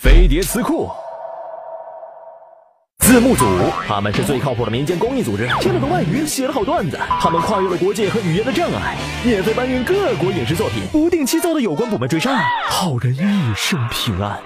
[0.00, 0.88] 飞碟词库
[2.98, 3.44] 字幕组，
[3.84, 12.30] 他们是最靠谱的民间公益组织，贴了个外语，写了好段子，他们跨越了国界和语言的障碍，免费搬运各国影视作品，不定期遭到有关部门追杀，
[12.68, 14.38] 好人一生平安。